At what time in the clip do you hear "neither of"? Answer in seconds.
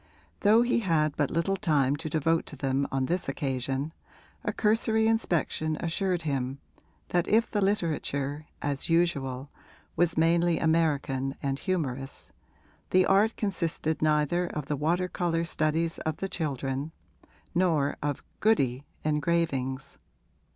14.01-14.65